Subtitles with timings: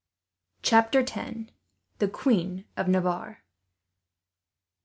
[0.63, 1.51] Chapter 10:
[1.99, 3.43] The Queen Of Navarre.